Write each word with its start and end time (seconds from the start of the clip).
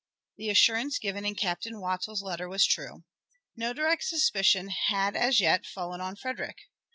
The 0.37 0.49
assurance 0.49 0.97
given 0.97 1.25
in 1.25 1.35
Captain 1.35 1.79
Wattles's 1.79 2.23
letter 2.23 2.49
was 2.49 2.65
true. 2.65 3.03
No 3.55 3.71
direct 3.71 4.03
suspicion 4.03 4.69
had 4.69 5.15
as 5.15 5.39
yet 5.39 5.67
fallen 5.67 6.01
on 6.01 6.15
Frederick. 6.15 6.57